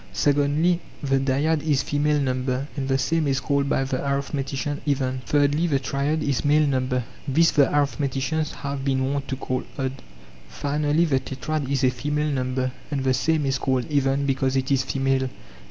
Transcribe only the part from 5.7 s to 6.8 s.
triad is male